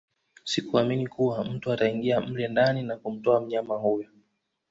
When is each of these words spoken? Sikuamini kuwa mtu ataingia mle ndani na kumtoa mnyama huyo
Sikuamini 0.43 1.07
kuwa 1.07 1.43
mtu 1.45 1.71
ataingia 1.71 2.21
mle 2.21 2.47
ndani 2.47 2.83
na 2.83 2.97
kumtoa 2.97 3.41
mnyama 3.41 3.75
huyo 3.75 4.09